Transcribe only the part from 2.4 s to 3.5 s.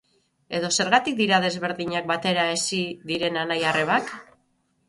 hezi diren